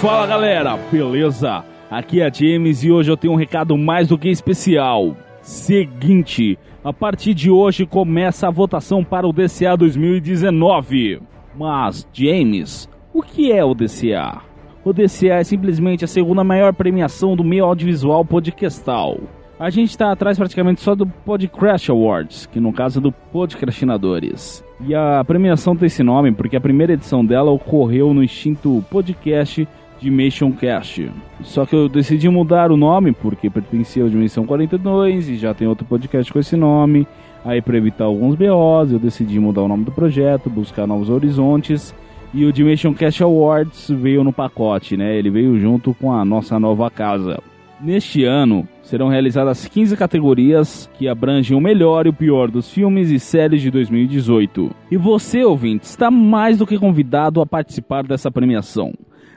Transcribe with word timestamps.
Fala 0.00 0.26
galera, 0.26 0.78
beleza? 0.90 1.62
Aqui 1.90 2.22
é 2.22 2.32
James 2.32 2.82
e 2.82 2.90
hoje 2.90 3.10
eu 3.10 3.18
tenho 3.18 3.34
um 3.34 3.36
recado 3.36 3.76
mais 3.76 4.08
do 4.08 4.16
que 4.16 4.30
especial. 4.30 5.14
Seguinte, 5.42 6.58
a 6.82 6.90
partir 6.90 7.34
de 7.34 7.50
hoje 7.50 7.84
começa 7.84 8.48
a 8.48 8.50
votação 8.50 9.04
para 9.04 9.28
o 9.28 9.32
DCA 9.32 9.76
2019. 9.76 11.20
Mas, 11.54 12.08
James, 12.14 12.88
o 13.12 13.22
que 13.22 13.52
é 13.52 13.62
o 13.62 13.74
DCA? 13.74 14.40
O 14.82 14.94
DCA 14.94 15.34
é 15.34 15.44
simplesmente 15.44 16.02
a 16.02 16.08
segunda 16.08 16.42
maior 16.42 16.72
premiação 16.72 17.36
do 17.36 17.44
meio 17.44 17.66
audiovisual 17.66 18.24
podcastal. 18.24 19.18
A 19.58 19.68
gente 19.68 19.90
está 19.90 20.10
atrás 20.10 20.38
praticamente 20.38 20.80
só 20.80 20.94
do 20.94 21.06
Podcrash 21.06 21.90
Awards, 21.90 22.46
que 22.46 22.58
no 22.58 22.72
caso 22.72 23.00
é 23.00 23.02
do 23.02 23.12
Podcrastinadores. 23.12 24.64
E 24.80 24.94
a 24.94 25.22
premiação 25.22 25.76
tem 25.76 25.88
esse 25.88 26.02
nome 26.02 26.32
porque 26.32 26.56
a 26.56 26.60
primeira 26.60 26.94
edição 26.94 27.22
dela 27.22 27.50
ocorreu 27.50 28.14
no 28.14 28.24
extinto 28.24 28.82
podcast 28.90 29.68
Dimension 30.00 30.50
Cast. 30.52 31.10
Só 31.42 31.66
que 31.66 31.76
eu 31.76 31.88
decidi 31.88 32.28
mudar 32.28 32.72
o 32.72 32.76
nome 32.76 33.12
porque 33.12 33.50
pertencia 33.50 34.02
ao 34.02 34.08
Dimensão 34.08 34.46
42 34.46 35.28
e 35.28 35.36
já 35.36 35.52
tem 35.52 35.68
outro 35.68 35.84
podcast 35.84 36.32
com 36.32 36.38
esse 36.38 36.56
nome. 36.56 37.06
Aí 37.44 37.60
para 37.60 37.76
evitar 37.76 38.04
alguns 38.04 38.34
BOs, 38.34 38.92
eu 38.92 38.98
decidi 38.98 39.38
mudar 39.38 39.62
o 39.62 39.68
nome 39.68 39.84
do 39.84 39.92
projeto, 39.92 40.50
buscar 40.50 40.86
novos 40.86 41.10
horizontes. 41.10 41.94
E 42.32 42.44
o 42.44 42.52
Dimension 42.52 42.94
Cast 42.94 43.22
Awards 43.22 43.90
veio 43.90 44.22
no 44.22 44.32
pacote, 44.32 44.96
né? 44.96 45.16
Ele 45.16 45.30
veio 45.30 45.58
junto 45.58 45.92
com 45.94 46.12
a 46.12 46.24
nossa 46.24 46.58
nova 46.60 46.88
casa. 46.90 47.38
Neste 47.80 48.24
ano, 48.24 48.68
serão 48.82 49.08
realizadas 49.08 49.66
15 49.66 49.96
categorias 49.96 50.90
que 50.98 51.08
abrangem 51.08 51.56
o 51.56 51.60
melhor 51.60 52.06
e 52.06 52.10
o 52.10 52.12
pior 52.12 52.50
dos 52.50 52.70
filmes 52.70 53.10
e 53.10 53.18
séries 53.18 53.62
de 53.62 53.70
2018. 53.70 54.70
E 54.90 54.96
você, 54.96 55.42
ouvinte, 55.42 55.86
está 55.86 56.10
mais 56.10 56.58
do 56.58 56.66
que 56.66 56.78
convidado 56.78 57.40
a 57.40 57.46
participar 57.46 58.02
dessa 58.04 58.30
premiação. 58.30 58.92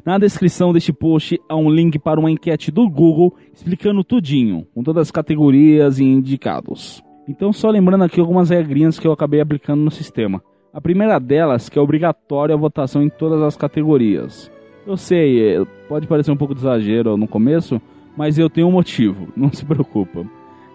Na 0.05 0.17
descrição 0.17 0.73
deste 0.73 0.91
post 0.91 1.39
há 1.47 1.55
um 1.55 1.69
link 1.69 1.97
para 1.97 2.19
uma 2.19 2.29
enquete 2.29 2.69
do 2.69 2.89
Google 2.89 3.33
explicando 3.53 4.03
tudinho, 4.03 4.67
com 4.75 4.83
todas 4.83 5.03
as 5.03 5.11
categorias 5.11 5.97
e 5.97 6.03
indicados. 6.03 7.01
Então, 7.25 7.53
só 7.53 7.69
lembrando 7.69 8.03
aqui 8.03 8.19
algumas 8.19 8.49
regrinhas 8.49 8.99
que 8.99 9.07
eu 9.07 9.13
acabei 9.13 9.39
aplicando 9.39 9.81
no 9.81 9.89
sistema. 9.89 10.43
A 10.73 10.81
primeira 10.81 11.19
delas 11.19 11.69
que 11.69 11.79
é 11.79 11.81
obrigatória 11.81 12.53
a 12.53 12.57
votação 12.57 13.01
em 13.01 13.07
todas 13.07 13.41
as 13.41 13.55
categorias. 13.55 14.51
Eu 14.85 14.97
sei, 14.97 15.55
é, 15.55 15.65
pode 15.87 16.05
parecer 16.05 16.31
um 16.31 16.37
pouco 16.37 16.53
de 16.53 16.59
exagero 16.59 17.15
no 17.15 17.27
começo, 17.27 17.81
mas 18.17 18.37
eu 18.37 18.49
tenho 18.49 18.67
um 18.67 18.73
motivo, 18.73 19.29
não 19.37 19.53
se 19.53 19.63
preocupa. 19.63 20.25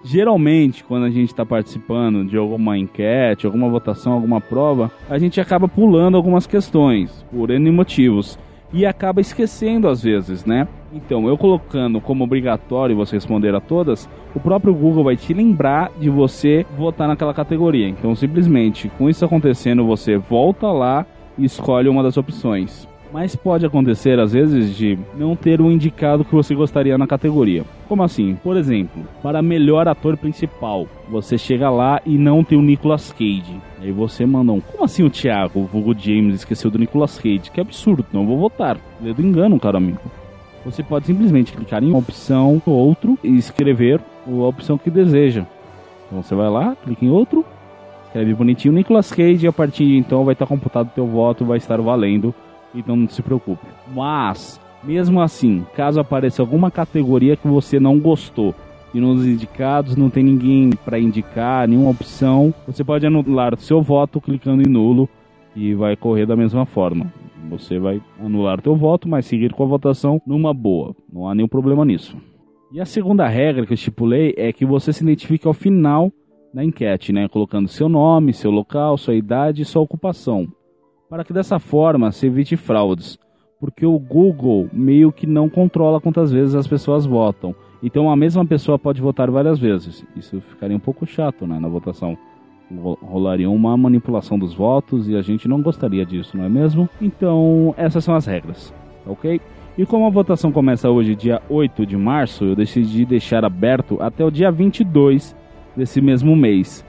Geralmente, 0.03 0.83
quando 0.85 1.05
a 1.05 1.11
gente 1.11 1.29
está 1.29 1.45
participando 1.45 2.25
de 2.25 2.39
alguma 2.39 2.79
enquete, 2.79 3.45
alguma 3.45 3.69
votação, 3.69 4.15
alguma 4.15 4.41
prova, 4.41 4.91
a 5.11 5.19
gente 5.19 5.39
acaba 5.39 5.69
pulando 5.69 6.17
algumas 6.17 6.47
questões, 6.47 7.27
por 7.31 7.51
N 7.51 7.71
motivos 7.71 8.39
e 8.73 8.85
acaba 8.85 9.21
esquecendo 9.21 9.89
às 9.89 10.03
vezes, 10.03 10.45
né? 10.45 10.69
Então, 10.93 11.27
eu 11.29 11.37
colocando 11.37 12.01
como 12.01 12.25
obrigatório 12.25 12.97
você 12.97 13.17
responder 13.17 13.55
a 13.55 13.61
todas, 13.61 14.09
o 14.35 14.41
próprio 14.41 14.75
Google 14.75 15.05
vai 15.05 15.17
te 15.17 15.35
lembrar 15.35 15.91
de 15.99 16.09
você 16.09 16.65
votar 16.77 17.09
naquela 17.09 17.35
categoria. 17.35 17.89
Então, 17.89 18.15
simplesmente, 18.15 18.91
com 18.97 19.09
isso 19.09 19.25
acontecendo, 19.25 19.87
você 19.87 20.17
volta 20.17 20.71
lá 20.71 21.07
e 21.37 21.45
escolhe 21.45 21.89
uma 21.89 22.03
das 22.03 22.17
opções. 22.17 22.89
Mas 23.13 23.35
pode 23.35 23.65
acontecer 23.65 24.19
às 24.19 24.33
vezes 24.33 24.77
de 24.77 24.99
não 25.17 25.35
ter 25.35 25.61
um 25.61 25.71
indicado 25.71 26.25
que 26.25 26.35
você 26.35 26.55
gostaria 26.55 26.99
na 26.99 27.07
categoria. 27.07 27.65
Como 27.89 28.03
assim? 28.03 28.37
Por 28.43 28.57
exemplo, 28.57 29.03
para 29.23 29.41
melhor 29.41 29.89
ator 29.89 30.17
principal, 30.17 30.87
você 31.09 31.39
chega 31.39 31.71
lá 31.71 32.03
e 32.05 32.19
não 32.19 32.45
tem 32.45 32.59
o 32.59 32.63
Nicolas 32.63 33.11
Cage. 33.13 33.61
Aí 33.81 33.91
você 33.91 34.27
manda 34.27 34.53
um. 34.53 34.61
Como 34.61 34.85
assim 34.85 35.03
o 35.03 35.11
Thiago, 35.11 35.61
o 35.61 35.79
Hugo 35.79 35.99
James, 35.99 36.35
esqueceu 36.35 36.71
do 36.71 36.79
Nicolas 36.79 37.19
Cage? 37.19 37.51
Que 37.51 37.61
absurdo, 37.61 38.05
não 38.13 38.27
vou 38.27 38.39
votar. 38.39 38.77
Ledo 39.01 39.23
engano, 39.23 39.59
caro 39.59 39.79
amigo. 39.79 40.01
Você 40.65 40.83
pode 40.83 41.07
simplesmente 41.07 41.53
clicar 41.53 41.83
em 41.83 41.89
uma 41.89 41.99
opção 41.99 42.61
ou 42.67 42.75
outro 42.75 43.19
e 43.25 43.37
escrever 43.37 44.01
a 44.27 44.31
opção 44.31 44.77
que 44.77 44.91
deseja. 44.91 45.47
Então 46.07 46.23
você 46.23 46.35
vai 46.35 46.51
lá, 46.51 46.77
clica 46.85 47.05
em 47.05 47.09
outro, 47.09 47.45
escreve 48.07 48.35
bonitinho 48.35 48.75
Nicolas 48.75 49.11
Cage 49.11 49.47
e 49.47 49.49
a 49.49 49.53
partir 49.53 49.87
de 49.87 49.97
então 49.97 50.25
vai 50.25 50.35
estar 50.35 50.47
computado 50.47 50.89
o 50.89 50.95
teu 50.95 51.07
voto 51.07 51.45
vai 51.45 51.57
estar 51.57 51.81
valendo 51.81 52.35
então 52.75 52.97
não 52.97 53.09
se 53.09 53.23
preocupe. 53.23 53.67
Mas, 53.95 54.61
mesmo 54.83 55.21
assim, 55.21 55.65
caso 55.75 56.01
apareça 56.01 56.43
alguma 56.43 56.71
categoria 56.71 57.37
que 57.37 57.49
você 57.49 57.81
não 57.81 57.99
gostou 57.99 58.55
e 58.95 59.01
nos 59.01 59.27
indicados 59.27 59.97
não 59.97 60.09
tem 60.09 60.23
ninguém 60.23 60.71
para 60.85 60.99
indicar, 60.99 61.69
nenhuma 61.69 61.91
opção, 61.91 62.55
você 62.67 62.83
pode 62.83 63.07
anular 63.07 63.55
o 63.55 63.61
seu 63.61 63.83
voto 63.83 64.21
clicando 64.21 64.67
em 64.67 64.71
nulo 64.71 65.09
e 65.55 65.75
vai 65.75 65.97
correr 65.97 66.27
da 66.27 66.37
mesma 66.37 66.65
forma. 66.65 67.13
Você 67.51 67.79
vai 67.79 68.01
anular 68.19 68.61
teu 68.61 68.77
voto, 68.77 69.09
mas 69.09 69.27
seguir 69.27 69.53
com 69.53 69.63
a 69.63 69.67
votação 69.67 70.21
numa 70.27 70.53
boa. 70.53 70.95
Não 71.13 71.29
há 71.29 71.35
nenhum 71.35 71.49
problema 71.49 71.85
nisso. 71.85 72.17
E 72.73 72.81
a 72.81 72.85
segunda 72.85 73.27
regra 73.27 73.65
que 73.65 73.73
eu 73.73 73.77
estipulei 73.77 74.35
é 74.37 74.53
que 74.53 74.67
você 74.67 74.93
se 74.93 75.03
identifique 75.03 75.47
ao 75.47 75.55
final 75.55 76.13
da 76.53 76.63
enquete, 76.63 77.13
né? 77.13 77.27
Colocando 77.29 77.69
seu 77.69 77.89
nome, 77.89 78.33
seu 78.33 78.51
local, 78.51 78.99
sua 78.99 79.15
idade 79.15 79.63
e 79.63 79.65
sua 79.65 79.83
ocupação 79.83 80.49
para 81.09 81.25
que 81.25 81.33
dessa 81.33 81.59
forma 81.59 82.13
se 82.13 82.27
evite 82.27 82.57
fraudes, 82.57 83.19
porque 83.61 83.87
o 83.87 83.99
Google 83.99 84.69
meio 84.73 85.11
que 85.11 85.27
não 85.27 85.49
controla 85.49 86.01
quantas 86.01 86.31
vezes 86.31 86.55
as 86.55 86.67
pessoas 86.67 87.07
votam. 87.07 87.55
Então 87.83 88.11
a 88.11 88.17
mesma 88.17 88.45
pessoa 88.45 88.79
pode 88.79 89.01
votar 89.01 89.31
várias 89.31 89.59
vezes. 89.59 90.05
Isso 90.17 90.41
ficaria 90.41 90.77
um 90.77 90.81
pouco 90.81 91.07
chato 91.07 91.47
né, 91.47 91.59
na 91.59 91.69
votação. 91.69 92.17
Rolaria 93.01 93.49
uma 93.49 93.77
manipulação 93.77 94.39
dos 94.39 94.53
votos 94.53 95.09
e 95.09 95.17
a 95.17 95.23
gente 95.23 95.49
não 95.49 95.63
gostaria 95.63 96.05
disso, 96.05 96.37
não 96.37 96.45
é 96.45 96.49
mesmo? 96.49 96.89
Então, 97.01 97.75
essas 97.79 98.05
são 98.05 98.15
as 98.15 98.27
regras, 98.27 98.75
ok? 99.07 99.41
E 99.79 99.87
como 99.87 100.07
a 100.07 100.11
votação 100.11 100.53
começa 100.53 100.91
hoje, 100.91 101.15
dia 101.15 101.41
8 101.49 101.87
de 101.87 101.97
março, 101.97 102.45
eu 102.45 102.57
decidi 102.57 103.07
deixar 103.07 103.45
aberto 103.45 103.97
até 104.03 104.23
o 104.25 104.31
dia 104.31 104.51
22 104.51 105.35
desse 105.75 106.01
mesmo 106.01 106.37
mês. 106.37 106.85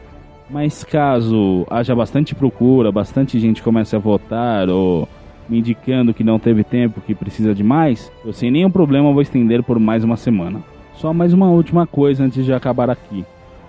Mas 0.49 0.83
caso 0.83 1.65
haja 1.69 1.95
bastante 1.95 2.33
procura, 2.33 2.91
bastante 2.91 3.39
gente 3.39 3.61
comece 3.61 3.95
a 3.95 3.99
votar 3.99 4.67
ou 4.67 5.07
me 5.47 5.59
indicando 5.59 6.13
que 6.13 6.23
não 6.23 6.39
teve 6.39 6.63
tempo, 6.63 7.01
que 7.01 7.13
precisa 7.13 7.53
de 7.53 7.63
mais, 7.63 8.11
eu 8.25 8.33
sem 8.33 8.49
nenhum 8.49 8.69
problema 8.69 9.11
vou 9.11 9.21
estender 9.21 9.63
por 9.63 9.79
mais 9.79 10.03
uma 10.03 10.17
semana. 10.17 10.61
Só 10.95 11.13
mais 11.13 11.33
uma 11.33 11.49
última 11.49 11.87
coisa 11.87 12.23
antes 12.23 12.43
de 12.45 12.53
acabar 12.53 12.89
aqui. 12.89 13.25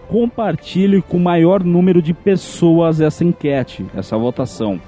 Compartilhe 0.08 1.00
com 1.02 1.18
o 1.18 1.20
maior 1.20 1.62
número 1.62 2.02
de 2.02 2.12
pessoas 2.12 3.00
essa 3.00 3.24
enquete, 3.24 3.86
essa 3.94 4.16
votação. 4.16 4.80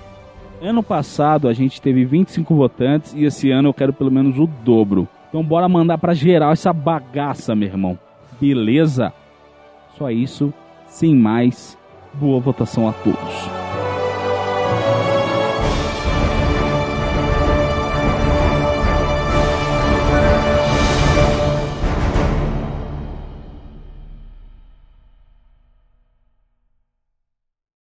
Ano 0.60 0.82
passado 0.82 1.46
a 1.46 1.52
gente 1.52 1.80
teve 1.80 2.04
25 2.04 2.54
votantes 2.54 3.14
e 3.14 3.24
esse 3.24 3.50
ano 3.50 3.68
eu 3.68 3.74
quero 3.74 3.92
pelo 3.92 4.10
menos 4.10 4.38
o 4.38 4.46
dobro. 4.46 5.06
Então 5.28 5.42
bora 5.42 5.68
mandar 5.68 5.98
para 5.98 6.14
geral 6.14 6.52
essa 6.52 6.72
bagaça, 6.72 7.54
meu 7.54 7.68
irmão. 7.68 7.98
Beleza? 8.40 9.12
Só 9.96 10.10
isso, 10.10 10.52
sem 10.86 11.14
mais 11.14 11.78
boa 12.14 12.40
votação 12.40 12.88
a 12.88 12.92
todos. 12.92 13.61